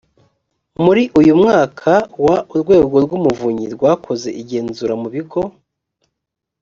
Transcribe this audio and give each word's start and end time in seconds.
muri 0.83 1.03
uyu 1.19 1.33
mwaka 1.41 1.91
wa 2.25 2.37
urwego 2.53 2.95
rw 3.05 3.11
umuvunyi 3.17 3.65
rwakoze 3.75 4.29
igenzura 4.41 4.93
mu 5.01 5.07
bigo 5.15 5.41